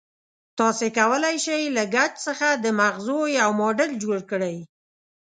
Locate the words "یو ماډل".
3.39-3.91